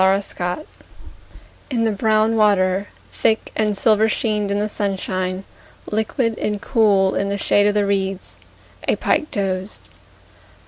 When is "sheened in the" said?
4.09-4.67